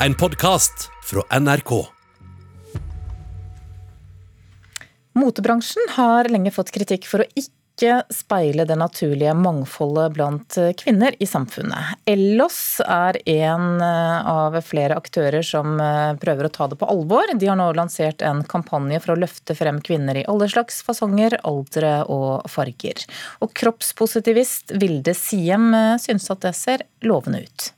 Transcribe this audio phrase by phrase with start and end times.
[0.00, 1.86] en podkast fra NRK.
[5.12, 11.28] Motebransjen har lenge fått kritikk for å ikke speile det naturlige mangfoldet blant kvinner i
[11.28, 11.96] samfunnet.
[12.08, 15.80] Ellos er en av flere aktører som
[16.20, 17.32] prøver å ta det på alvor.
[17.32, 21.38] De har nå lansert en kampanje for å løfte frem kvinner i alle slags fasonger,
[21.48, 23.04] aldre og farger.
[23.44, 25.72] Og kroppspositivist Vilde Siem
[26.04, 27.72] synes at det ser lovende ut.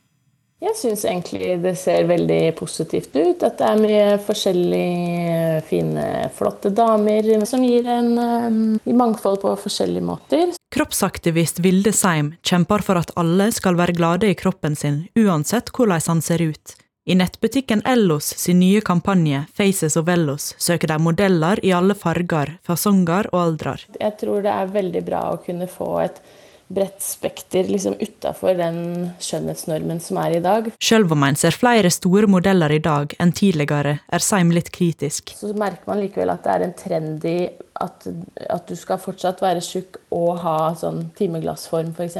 [0.58, 3.44] Jeg syns egentlig det ser veldig positivt ut.
[3.46, 8.58] At det er mye forskjellige fine, flotte damer som gir en um,
[8.90, 10.56] mangfold på forskjellige måter.
[10.74, 16.02] Kroppsaktivist Vilde Seim kjemper for at alle skal være glade i kroppen sin, uansett hvordan
[16.08, 16.74] han ser ut.
[17.08, 22.58] I nettbutikken Ellos sin nye kampanje Faces of Ellos søker de modeller i alle farger,
[22.66, 23.86] fasonger og aldrer.
[23.94, 26.18] Jeg tror det er veldig bra å kunne få et
[26.68, 28.80] bredt spekter liksom utafor den
[29.24, 30.70] skjønnhetsnormen som er i dag.
[30.80, 35.32] Sjøl om en ser flere store modeller i dag enn tidligere, er Seim litt kritisk.
[35.38, 37.38] Så merker man likevel at det er en trend i
[37.78, 38.08] at,
[38.50, 42.18] at du skal fortsatt være tjukk og ha sånn timeglassform, f.eks.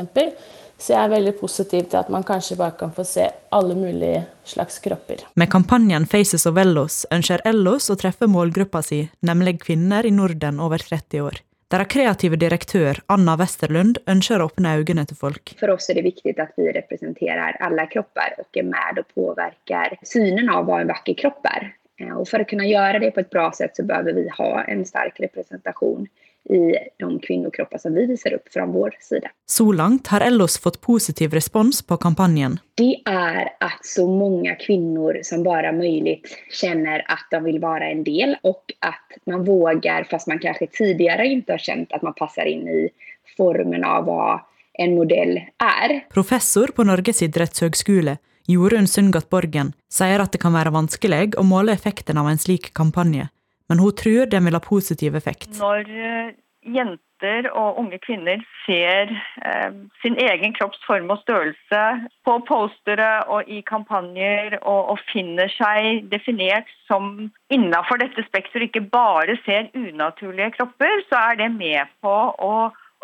[0.79, 3.25] Så jeg er veldig positiv til at man kanskje bare kan få se
[3.55, 5.25] alle mulige slags kropper.
[5.35, 10.62] Med kampanjen Faces of Ellos ønsker Ellos å treffe målgruppa si, nemlig kvinner i Norden
[10.62, 11.43] over 30 år.
[11.69, 15.51] Deres kreative direktør Anna Westerlund ønsker å åpne øynene til folk.
[15.61, 19.99] For oss er det viktig at vi representerer alle kropper og er med og påvirker
[20.01, 21.67] synen av hva en vakker kropp er.
[22.01, 24.49] Eh, og For å kunne gjøre det på et bra sett, så bør vi ha
[24.65, 26.09] en sterk representasjon
[26.49, 29.31] i de kvinnokropper som vi viser opp fra vår side.
[29.47, 32.59] Så langt har Ellos fått positiv respons på kampanjen.
[32.79, 36.19] Det er at så mange kvinner som bare mulig
[36.51, 41.29] kjenner at de vil være en del, og at man våger, fast man kanskje tidligere
[41.29, 42.87] ikke har kjent at man passer inn i
[43.37, 44.39] formen av hva
[44.79, 46.01] en modell er.
[46.12, 48.19] Professor på Norges idrettshøgskole,
[48.49, 52.71] Jorunn Sundgat Borgen, sier at det kan være vanskelig å måle effekten av en slik
[52.79, 53.29] kampanje
[53.69, 55.51] men hun tror den vil ha positiv effekt.
[55.61, 56.31] Når eh,
[56.75, 59.12] jenter og unge kvinner ser
[59.45, 61.83] eh, sin egen kropps form og størrelse
[62.27, 68.89] på postere og i kampanjer, og, og finner seg definert som innafor dette spekteret, ikke
[68.93, 72.53] bare ser unaturlige kropper, så er det med på å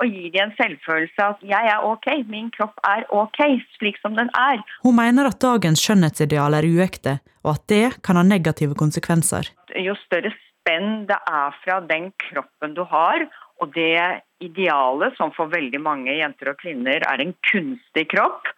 [0.02, 3.38] og gir de en selvfølelse at 'jeg er ok, min kropp er ok,
[3.78, 4.62] slik som den er'.
[4.82, 9.50] Hun mener at dagens skjønnhetsideal er uekte, og at det kan ha negative konsekvenser.
[9.78, 13.26] Jo større spenn det er fra den kroppen du har,
[13.60, 18.48] og det idealet, som for veldig mange jenter og kvinner er en kunstig kropp,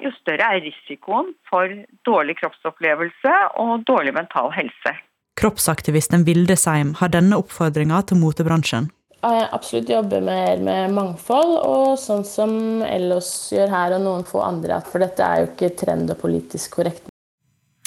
[0.00, 1.70] jo større er risikoen for
[2.08, 4.96] dårlig kroppsopplevelse og dårlig mental helse.
[5.40, 8.90] Kroppsaktivisten Vilde Seim har denne oppfordringa til motebransjen.
[9.20, 12.52] Jeg absolutt jobber mer med mangfold, og sånn som
[12.88, 14.80] Ellos gjør her, og noen få andre.
[14.88, 17.09] For dette er jo ikke trend og politisk korrekt.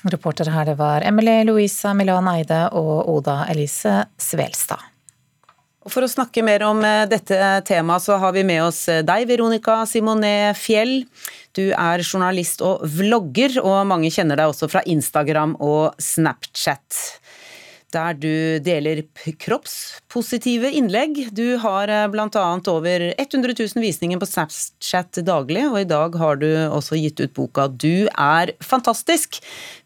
[0.04, 4.82] Reportere her det var Emily Louisa Milan Eide og Oda Elise Svelstad.
[5.92, 7.38] For å snakke mer om eh, dette
[7.68, 11.02] temaet, så har vi med oss eh, deg, Veronica Simonet Fjell.
[11.56, 17.02] Du er journalist og vlogger, og mange kjenner deg også fra Instagram og Snapchat
[17.94, 19.04] der du deler
[19.42, 21.20] kroppspositive innlegg.
[21.36, 22.46] Du har eh, bl.a.
[22.72, 27.36] over 100 000 visninger på Snapchat daglig, og i dag har du også gitt ut
[27.38, 29.42] boka Du er fantastisk.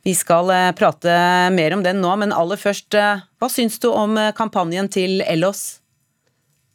[0.07, 1.17] Vi skal eh, prate
[1.55, 5.77] mer om den nå, men aller først, eh, hva syns du om kampanjen til Ellos?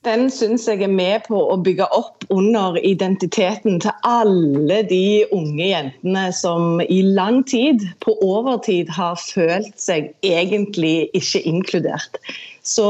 [0.03, 5.69] Den syns jeg er med på å bygge opp under identiteten til alle de unge
[5.69, 12.19] jentene som i lang tid, på overtid, har følt seg egentlig ikke inkludert.
[12.63, 12.85] Så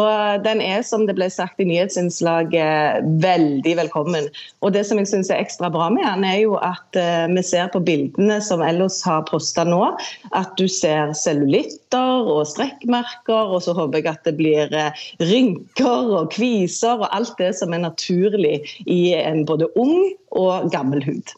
[0.45, 4.29] den er, som det ble sagt i nyhetsinnslaget, veldig velkommen.
[4.61, 7.45] Og det som jeg syns er ekstra bra med den, er jo at uh, vi
[7.47, 9.81] ser på bildene som Ellos har posta nå,
[10.37, 16.13] at du ser cellulitter og strekkmerker, og så håper jeg at det blir uh, rynker
[16.21, 21.33] og kviser og alt det som er naturlig i en både ung og gammel hud.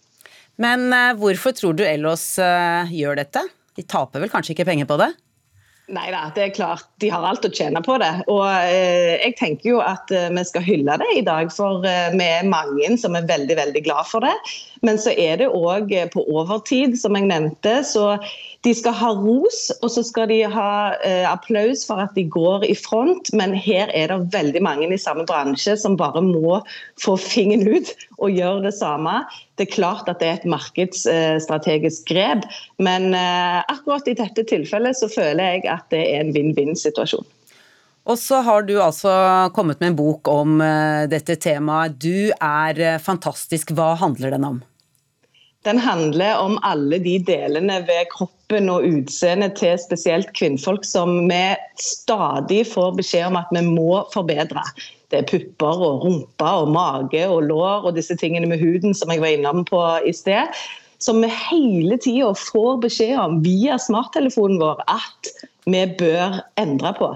[0.59, 0.87] Men
[1.19, 3.43] hvorfor tror du Ellos gjør dette?
[3.75, 5.09] De taper vel kanskje ikke penger på det?
[5.93, 6.87] Nei da, det er klart.
[7.03, 8.13] De har alt å tjene på det.
[8.33, 12.09] Og eh, jeg tenker jo at eh, vi skal hylle det i dag, for eh,
[12.15, 14.33] vi er mange som er veldig, veldig glad for det.
[14.85, 17.79] Men så er det òg eh, på overtid, som jeg nevnte.
[17.89, 18.19] Så
[18.65, 20.71] de skal ha ros, og så skal de ha
[21.05, 23.33] eh, applaus for at de går i front.
[23.37, 26.61] Men her er det veldig mange i samme bransje som bare må
[27.01, 29.23] få fingeren ut og gjøre det samme.
[29.57, 32.45] Det er klart at det er et markedsstrategisk grep,
[32.83, 37.25] men eh, akkurat i dette tilfellet så føler jeg at det er en vinn-vinn-situasjon.
[38.05, 39.11] Og så har du altså
[39.57, 41.97] kommet med en bok om eh, dette temaet.
[41.97, 43.73] Du er eh, fantastisk.
[43.73, 44.61] Hva handler den om?
[45.65, 51.41] Den handler om alle de delene ved kroppen og utseendet til spesielt kvinnfolk som vi
[51.81, 54.65] stadig får beskjed om at vi må forbedre.
[55.09, 59.13] Det er pupper og rumpe og mage og lår og disse tingene med huden som
[59.13, 60.53] jeg var innom på i sted.
[61.01, 65.33] Som vi hele tida får beskjed om via smarttelefonen vår at
[65.65, 67.11] vi bør endre på.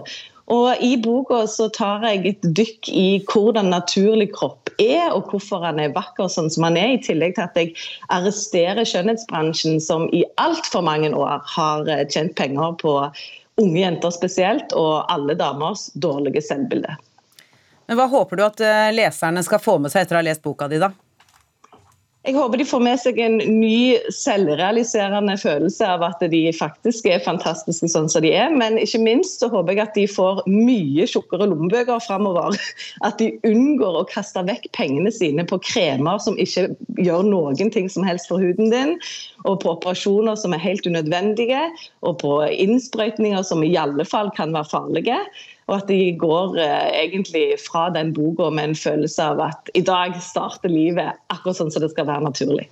[0.49, 5.67] Og I boka så tar jeg et dykk i hvordan naturlig kropp er, og hvorfor
[5.67, 7.75] han er vakker sånn som han er, i tillegg til at jeg
[8.15, 12.95] arresterer skjønnhetsbransjen, som i altfor mange år har eh, tjent penger på
[13.61, 16.97] unge jenter spesielt, og alle damers dårlige selvbilde.
[17.89, 20.45] Men Hva håper du at eh, leserne skal få med seg etter å ha lest
[20.45, 20.95] boka di, da?
[22.29, 27.23] Jeg håper de får med seg en ny selvrealiserende følelse av at de faktisk er
[27.25, 28.53] fantastiske sånn som de er.
[28.53, 32.59] Men ikke minst så håper jeg at de får mye tjukkere lommebøker framover.
[33.09, 36.67] At de unngår å kaste vekk pengene sine på kremer som ikke
[37.01, 38.99] gjør noen ting som helst for huden din,
[39.47, 41.61] og på operasjoner som er helt unødvendige,
[42.03, 45.19] og på innsprøytninger som i alle fall kan være farlige.
[45.69, 49.85] Og at de går eh, egentlig fra den boka med en følelse av at i
[49.85, 52.67] dag starter livet akkurat sånn som det skal være naturlig.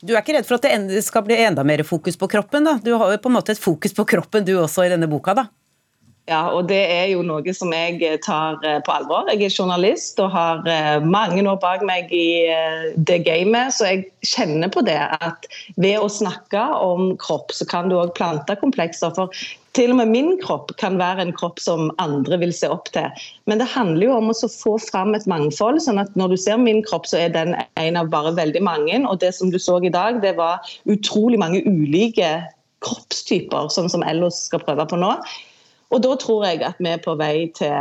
[0.00, 2.64] Du er ikke redd for at det skal bli enda mer fokus på kroppen?
[2.64, 2.78] da?
[2.80, 5.36] Du har jo på en måte et fokus på kroppen du også i denne boka?
[5.36, 5.50] da?
[6.28, 9.26] Ja, og det er jo noe som jeg tar eh, på alvor.
[9.32, 12.46] Jeg er journalist og har eh, mange år bak meg i
[12.94, 15.48] det gamet, så jeg kjenner på det at
[15.80, 19.10] ved å snakke om kropp, så kan du òg plante komplekser.
[19.16, 19.32] For
[19.78, 23.06] til og med min kropp kan være en kropp som andre vil se opp til.
[23.50, 25.82] Men det handler jo om å få fram et mangfold.
[25.82, 29.02] sånn at Når du ser min kropp, så er den en av bare veldig mange.
[29.06, 32.42] Og det som du så i dag, det var utrolig mange ulike
[32.82, 35.14] kroppstyper, sånn som Ellos skal prøve på nå.
[35.90, 37.72] Og da tror jeg at vi er på vei til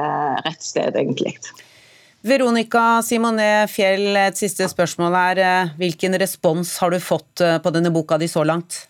[0.45, 1.35] rett sted, egentlig.
[2.25, 5.39] Veronica Simone Fjell, et siste spørsmål er.
[5.39, 8.87] Eh, hvilken respons har du fått eh, på denne boka di så langt?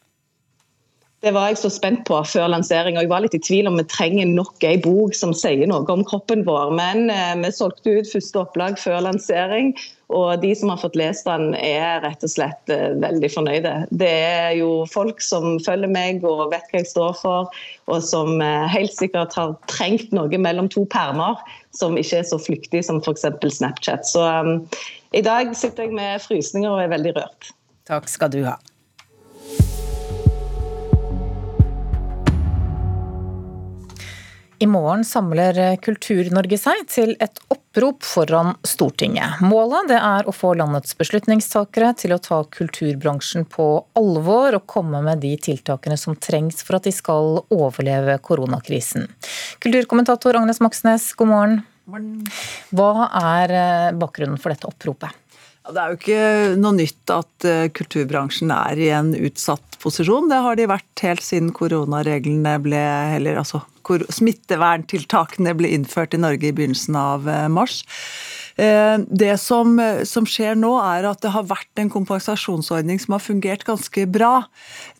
[1.20, 3.76] Det var jeg så spent på før lansering, og jeg var litt i tvil om
[3.76, 6.72] vi trenger nok ei bok som sier noe om kroppen vår.
[6.80, 9.74] Men eh, vi solgte ut første opplag før lansering,
[10.16, 13.74] og de som har fått lest den, er rett og slett eh, veldig fornøyde.
[13.92, 17.52] Det er jo folk som følger meg og vet hva jeg står for,
[17.92, 21.36] og som eh, helt sikkert har trengt noe mellom to permer
[21.76, 23.28] som ikke er så flyktig som f.eks.
[23.60, 24.08] Snapchat.
[24.08, 24.64] Så um,
[25.12, 27.52] i dag sitter jeg med frysninger og er veldig rørt.
[27.92, 28.56] Takk skal du ha.
[34.62, 39.40] I morgen samler Kultur-Norge seg til et opprop foran Stortinget.
[39.40, 45.24] Målet er å få landets beslutningstakere til å ta kulturbransjen på alvor og komme med
[45.24, 49.08] de tiltakene som trengs for at de skal overleve koronakrisen.
[49.64, 51.64] Kulturkommentator Agnes Moxnes, god morgen.
[52.76, 55.16] Hva er eh, bakgrunnen for dette oppropet?
[55.70, 60.28] Det er jo ikke noe nytt at eh, kulturbransjen er i en utsatt posisjon.
[60.28, 66.22] Det har de vært helt siden koronareglene ble Eller altså hvor smitteverntiltakene ble innført i
[66.22, 67.82] Norge i begynnelsen av eh, mars.
[68.60, 69.74] Eh, det som,
[70.06, 74.46] som, skjer nå, er at det har vært en kompensasjonsordning som har fungert ganske bra.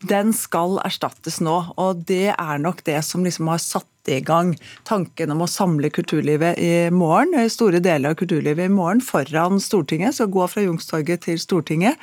[0.02, 4.54] Den skal erstattes nå, og det er nok det som liksom har satt i gang
[4.88, 9.60] tanken om å samle kulturlivet i morgen, eh, store deler av kulturlivet i morgen, foran
[9.60, 10.16] Stortinget.
[10.16, 11.98] Skal gå fra Jungstorget til Stortinget.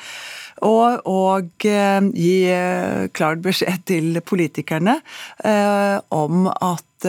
[0.64, 5.00] Og, og eh, gi eh, klar beskjed til politikerne
[5.44, 7.09] eh, om at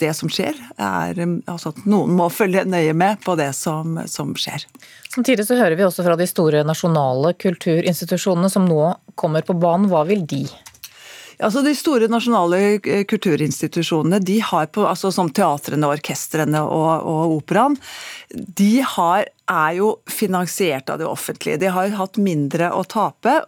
[0.00, 4.32] det som skjer, er altså at noen må følge nøye med på det som, som,
[4.34, 4.64] skjer.
[5.12, 8.80] Samtidig så hører vi også fra de store nasjonale kulturinstitusjonene som nå
[9.20, 9.90] kommer på banen.
[9.92, 10.46] Hva vil de?
[11.40, 17.78] Altså De store nasjonale kulturinstitusjonene, de har på, altså som teatrene, orkestrene og, og operaen,
[18.30, 21.60] de har, er jo finansiert av det offentlige.
[21.62, 23.40] De har jo hatt mindre å tape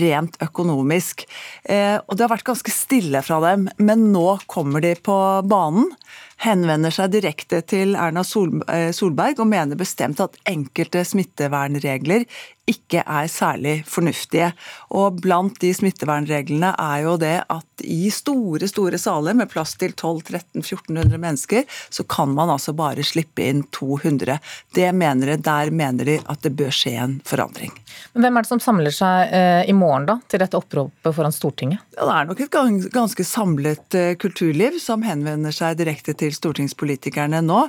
[0.00, 1.26] rent økonomisk.
[1.64, 5.92] Eh, og det har vært ganske stille fra dem, men nå kommer de på banen
[6.40, 12.24] henvender seg direkte til Erna eh, Solberg og mener bestemt at enkelte smittevernregler
[12.70, 14.52] ikke er særlig fornuftige.
[14.94, 19.92] Og blant de smittevernreglene er jo det at i store, store saler med plass til
[19.96, 24.38] 1200-1400 mennesker, så kan man altså bare slippe inn 200.
[24.76, 27.74] Det mener de, Der mener de at det bør skje en forandring.
[28.12, 31.34] Men Hvem er det som samler seg eh, i morgen da, til dette oppropet foran
[31.34, 31.82] Stortinget?
[31.96, 37.42] Ja, det er nok et ganske samlet eh, kulturliv som henvender seg direkte til stortingspolitikerne
[37.46, 37.62] nå.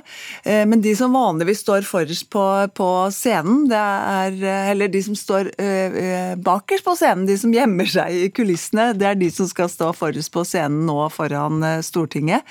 [0.44, 4.38] Eh, men de som vanligvis står forrest på, på scenen, det er
[4.72, 5.50] eller de som står
[6.42, 9.90] bakerst på scenen, de som gjemmer seg i kulissene, det er de som skal stå
[9.96, 12.46] forrest på scenen nå foran Stortinget.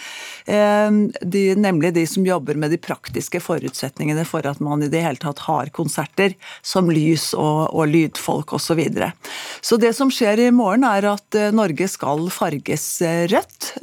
[0.45, 5.20] De, nemlig de som jobber med de praktiske forutsetningene for at man i det hele
[5.21, 6.35] hele tatt har konserter,
[6.65, 8.71] som lys og, og lydfolk osv.
[8.71, 9.09] Så, videre.
[9.59, 13.73] så det som skjer i morgen, er at Norge skal farges rødt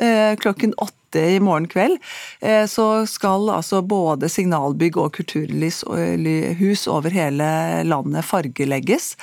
[0.41, 1.97] klokken åtte i morgen kveld
[2.41, 7.49] eh, så skal altså både signalbygg og kulturhus over hele
[7.89, 9.15] landet fargelegges.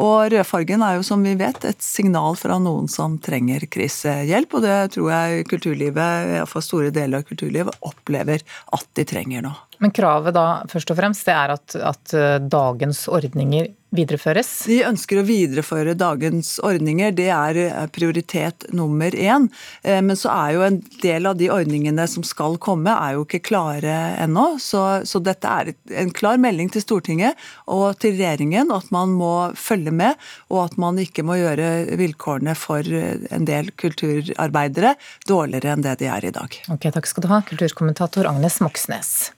[0.00, 4.66] Og rødfargen er jo som vi vet et signal fra noen som trenger krisehjelp, og
[4.66, 8.44] det tror jeg kulturlivet, iallfall store deler av kulturlivet, opplever
[8.76, 9.54] at de trenger nå.
[9.82, 14.50] Men kravet da først og fremst det er at, at eh, dagens ordninger videreføres?
[14.70, 19.48] De ønsker å videreføre dagens ordninger, det er eh, prioritet nummer én.
[19.82, 23.26] Eh, men så er jo en del av de ordningene som skal komme, er jo
[23.26, 24.46] ikke klare ennå.
[24.62, 25.72] Så, så dette er
[26.02, 27.38] en klar melding til Stortinget
[27.72, 30.16] og til regjeringen at man må følge med,
[30.52, 34.96] og at man ikke må gjøre vilkårene for en del kulturarbeidere
[35.28, 36.60] dårligere enn det de er i dag.
[36.72, 39.35] Ok, Takk skal du ha, kulturkommentator Agnes Moxnes.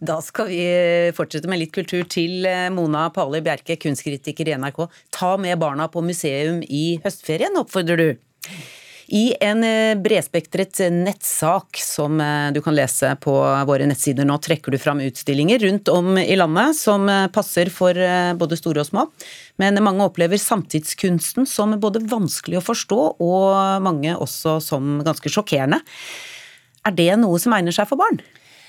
[0.00, 0.62] Da skal vi
[1.16, 4.84] fortsette med litt kultur til eh, Mona Pali Bjerke, kunstkritiker i NRK.
[5.14, 8.08] Ta med barna på museum i høstferien, oppfordrer du.
[9.08, 13.34] I en eh, bredspektret nettsak som eh, du kan lese på
[13.70, 17.96] våre nettsider nå, trekker du fram utstillinger rundt om i landet som passer for
[18.38, 19.06] både store og små.
[19.62, 25.80] Men mange opplever samtidskunsten som både vanskelig å forstå, og mange også som ganske sjokkerende.
[26.86, 28.20] Er det noe som egner seg for barn?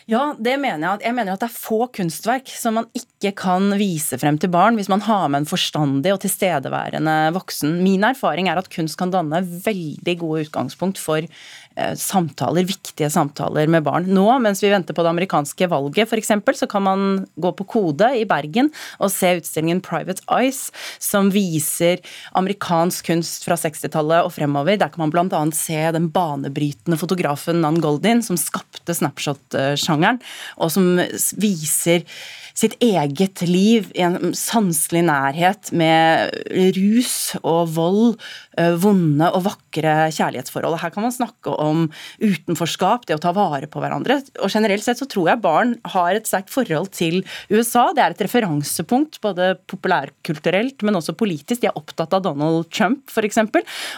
[0.10, 1.04] Ja, det mener jeg.
[1.06, 4.80] Jeg mener at det er få kunstverk som man ikke kan vise frem til barn
[4.80, 7.76] hvis man har med en forstandig og tilstedeværende voksen.
[7.86, 11.28] Min erfaring er at kunst kan danne veldig gode utgangspunkt for
[12.00, 14.08] samtaler, viktige samtaler med barn.
[14.14, 17.06] Nå, mens vi venter på det amerikanske valget f.eks., så kan man
[17.40, 20.70] gå på Kode i Bergen og se utstillingen Private Eyes,
[21.02, 22.04] som viser
[22.38, 24.80] amerikansk kunst fra 60-tallet og fremover.
[24.80, 25.44] Der kan man bl.a.
[25.56, 30.22] se den banebrytende fotografen Nan Goldin, som skapte snapshot-sjangeren,
[30.60, 31.00] og som
[31.40, 32.06] viser
[32.60, 36.34] sitt eget liv i en sanselig nærhet med
[36.76, 38.49] rus og vold, eh,
[38.82, 40.78] vonde og vakre kjærlighetsforhold.
[40.82, 41.88] Her kan man snakke om
[42.22, 44.20] utenforskap, det å ta vare på hverandre.
[44.44, 47.90] Og Generelt sett så tror jeg barn har et sterkt forhold til USA.
[47.96, 51.62] Det er et referansepunkt både populærkulturelt, men også politisk.
[51.64, 53.40] De er opptatt av Donald Trump, f.eks.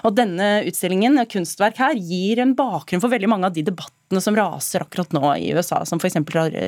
[0.05, 4.35] Og denne utstillingen, kunstverk her, gir en bakgrunn for veldig mange av de debattene som
[4.35, 6.19] raser akkurat nå i USA, som f.eks.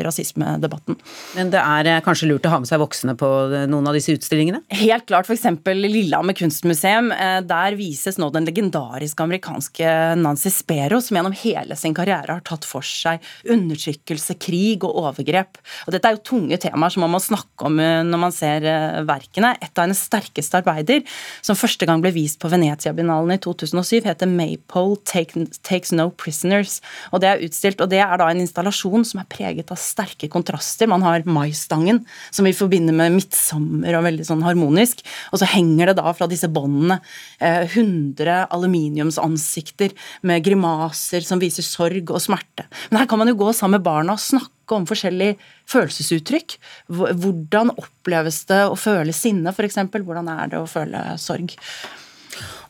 [0.05, 0.95] rasismedebatten.
[1.35, 3.97] Men det er eh, kanskje lurt å ha med seg voksne på eh, noen av
[3.97, 4.63] disse utstillingene?
[4.83, 5.27] Helt klart.
[5.27, 5.49] F.eks.
[5.73, 7.11] Lillehammer kunstmuseum.
[7.43, 12.43] der der vises nå den legendariske amerikanske Nancy Spero, som gjennom hele sin karriere har
[12.47, 15.59] tatt for seg undertrykkelse, krig og overgrep.
[15.87, 18.67] Og dette er jo tunge temaer som man må snakke om når man ser
[19.07, 19.53] verkene.
[19.61, 21.03] Et av hennes sterkeste arbeider,
[21.43, 26.79] som første gang ble vist på Venezia-binalen i 2007, heter Maypole Takes No Prisoners.
[27.11, 30.29] Og det er utstilt, og det er da en installasjon som er preget av sterke
[30.31, 30.89] kontraster.
[30.91, 35.91] Man har maistangen, som vi forbinder med midtsommer og veldig sånn harmonisk, og så henger
[35.91, 36.99] det da fra disse båndene
[37.39, 39.95] eh, 100 aluminiumsansikter
[40.27, 42.67] med grimaser som viser sorg og smerte.
[42.89, 45.37] Men her kan man jo gå sammen med barna og snakke om forskjellige
[45.69, 46.57] følelsesuttrykk.
[46.93, 49.81] Hvordan oppleves det å føle sinne, f.eks.?
[49.93, 51.57] Hvordan er det å føle sorg?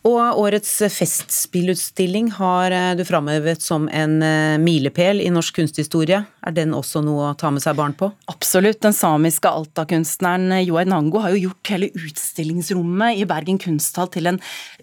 [0.03, 6.19] Og årets Festspillutstilling har eh, du framhevet som en eh, milepæl i norsk kunsthistorie.
[6.43, 8.09] Er den også noe å ta med seg barn på?
[8.27, 8.81] Absolutt.
[8.83, 14.41] Den samiske altakunstneren Joar Nango har jo gjort hele utstillingsrommet i Bergen kunsthall til en,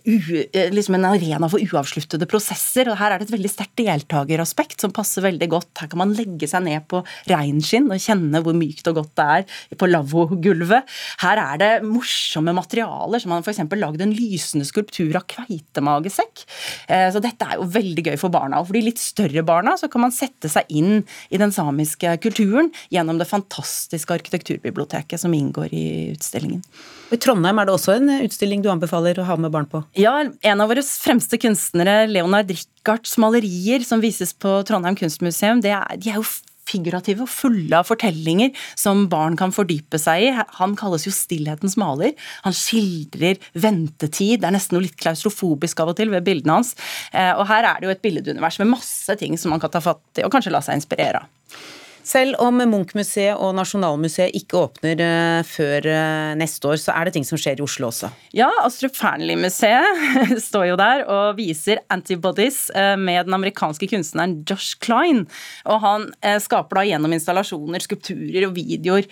[0.08, 2.88] eh, liksom en, arena for uavsluttede prosesser.
[2.88, 5.84] og Her er det et veldig sterkt deltakeraspekt som passer veldig godt.
[5.84, 9.28] Her kan man legge seg ned på reinskinn og kjenne hvor mykt og godt det
[9.36, 10.88] er på lavvogulvet.
[11.20, 13.60] Her er det morsomme materialer, som man f.eks.
[13.76, 16.44] lagd en lysende skulptur av kveitemagesekk.
[16.88, 18.60] Eh, så dette er jo veldig gøy for barna.
[18.60, 22.16] Og for de litt større barna så kan man sette seg inn i den samiske
[22.24, 26.64] kulturen gjennom det fantastiske arkitekturbiblioteket som inngår i utstillingen.
[27.10, 29.82] I Trondheim er det også en utstilling du anbefaler å ha med barn på?
[29.98, 35.82] Ja, en av våre fremste kunstnere, Leonard Rickards malerier som vises på Trondheim kunstmuseum, er,
[35.98, 36.26] de er jo
[36.70, 40.30] figurative og fulle av fortellinger som barn kan fordype seg i.
[40.60, 42.14] Han kalles jo stillhetens maler.
[42.46, 44.40] Han skildrer ventetid.
[44.40, 46.74] Det er nesten noe litt klaustrofobisk av og til ved bildene hans.
[47.12, 49.82] Eh, og her er det jo et billedunivers med masse ting som man kan ta
[49.84, 51.78] fatt i og kanskje la seg inspirere av.
[52.06, 57.14] Selv om Munch-museet og Nasjonalmuseet ikke åpner eh, før eh, neste år, så er det
[57.16, 58.10] ting som skjer i Oslo også?
[58.36, 64.78] Ja, Astrup Fearnley-museet står jo der og viser Antibodies eh, med den amerikanske kunstneren Josh
[64.82, 65.26] Klein.
[65.68, 66.08] Og han
[66.42, 69.06] skaper da gjennom installasjoner, skulpturer og videoer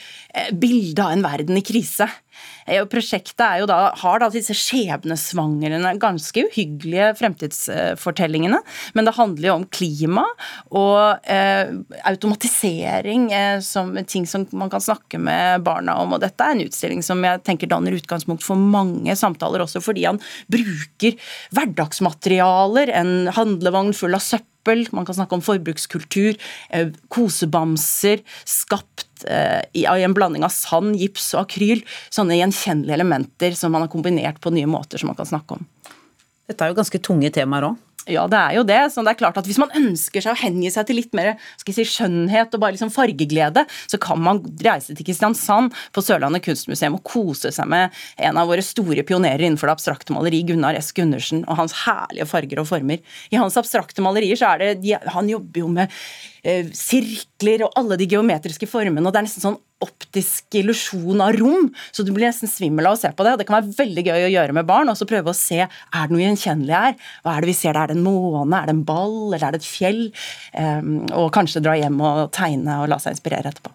[0.57, 2.09] bilde av en verden i krise.
[2.69, 8.61] Eh, prosjektet er jo da, har da disse skjebnesvangrende, ganske uhyggelige fremtidsfortellingene.
[8.99, 10.27] Men det handler jo om klima
[10.69, 11.73] og eh,
[12.09, 16.17] automatisering eh, som ting som man kan snakke med barna om.
[16.17, 20.07] Og dette er en utstilling som jeg tenker danner utgangspunkt for mange samtaler, også fordi
[20.09, 20.21] han
[20.53, 21.17] bruker
[21.57, 24.58] hverdagsmaterialer, en handlevogn full av søppel
[24.93, 26.37] man kan snakke om forbrukskultur,
[26.71, 31.83] eh, kosebamser skapt eh, i en blanding av sand, gips og akryl.
[32.11, 35.67] Sånne gjenkjennelige elementer som man har kombinert på nye måter som man kan snakke om.
[36.49, 37.77] Dette er jo ganske tunge temaer òg.
[38.09, 38.79] Ja, det er jo det.
[38.93, 41.35] Så det er klart at Hvis man ønsker seg å hengi seg til litt mer
[41.61, 46.05] skal jeg si, skjønnhet og bare liksom fargeglede, så kan man reise til Kristiansand på
[46.05, 50.41] Sørlandet kunstmuseum og kose seg med en av våre store pionerer innenfor det abstrakte maleri,
[50.49, 50.91] Gunnar S.
[50.97, 53.05] Gundersen, og hans herlige farger og former.
[53.31, 55.93] I hans abstrakte malerier så er det de, Han jobber jo med
[56.43, 61.37] eh, sirkler og alle de geometriske formene, og det er nesten sånn optisk illusjon av
[61.39, 63.37] rom, så du blir nesten svimmel av å se på det.
[63.41, 65.71] Det kan være veldig gøy å gjøre med barn, og så prøve å se er
[65.71, 66.99] det noe gjenkjennelig her.
[67.23, 67.85] Hva er det vi ser der?
[67.87, 70.03] Er det en måne, er det en ball, eller er det et fjell?
[70.57, 73.75] Um, og kanskje dra hjem og tegne og la seg inspirere etterpå.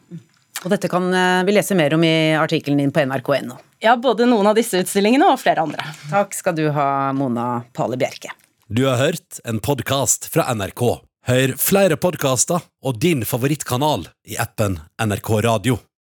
[0.64, 3.58] Og dette kan eh, vi lese mer om i artikkelen din på nrk.no.
[3.84, 5.84] Ja, både noen av disse utstillingene og flere andre.
[6.08, 8.32] Takk skal du ha, Mona Pale Bjerke.
[8.72, 10.86] Du har hørt en podkast fra NRK.
[11.28, 15.84] Hør flere podkaster og din favorittkanal i appen NRK Radio.